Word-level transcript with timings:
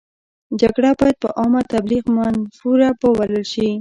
جګړه 0.61 0.91
باید 0.99 1.17
په 1.23 1.29
عامه 1.37 1.61
تبلیغ 1.73 2.03
منفوره 2.17 2.89
وبلل 3.03 3.45
شي. 3.51 3.67